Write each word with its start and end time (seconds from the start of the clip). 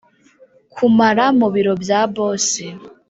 kumara 0.75 1.25
mubiro 1.39 1.73
bya 1.83 2.01
boss. 2.13 2.47